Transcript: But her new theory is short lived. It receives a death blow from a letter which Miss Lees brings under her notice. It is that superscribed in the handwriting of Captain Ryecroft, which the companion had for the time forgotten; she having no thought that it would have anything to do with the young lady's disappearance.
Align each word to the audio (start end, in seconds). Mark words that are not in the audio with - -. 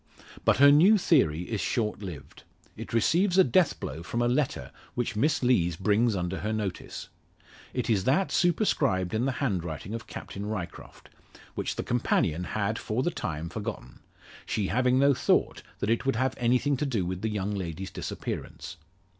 But 0.45 0.57
her 0.57 0.71
new 0.71 0.97
theory 0.97 1.43
is 1.43 1.61
short 1.61 2.01
lived. 2.01 2.41
It 2.75 2.91
receives 2.91 3.37
a 3.37 3.43
death 3.43 3.79
blow 3.79 4.01
from 4.01 4.19
a 4.23 4.27
letter 4.27 4.71
which 4.95 5.15
Miss 5.15 5.43
Lees 5.43 5.75
brings 5.75 6.15
under 6.15 6.39
her 6.39 6.51
notice. 6.51 7.09
It 7.71 7.87
is 7.87 8.03
that 8.05 8.31
superscribed 8.31 9.13
in 9.13 9.25
the 9.25 9.33
handwriting 9.33 9.93
of 9.93 10.07
Captain 10.07 10.47
Ryecroft, 10.47 11.09
which 11.53 11.75
the 11.75 11.83
companion 11.83 12.45
had 12.45 12.79
for 12.79 13.03
the 13.03 13.11
time 13.11 13.47
forgotten; 13.47 13.99
she 14.47 14.69
having 14.69 14.97
no 14.97 15.13
thought 15.13 15.61
that 15.77 15.89
it 15.91 16.03
would 16.03 16.15
have 16.15 16.33
anything 16.39 16.77
to 16.77 16.85
do 16.87 17.05
with 17.05 17.21
the 17.21 17.29
young 17.29 17.51
lady's 17.53 17.91
disappearance. 17.91 18.77